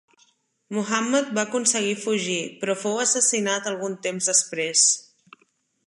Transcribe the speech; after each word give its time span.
Muhammad 0.77 1.27
va 1.39 1.43
aconseguir 1.49 1.93
fugir, 2.05 2.39
però 2.63 2.77
fou 2.85 2.97
assassinat 3.05 3.71
algun 3.73 3.99
temps 4.09 4.33
després. 4.33 4.89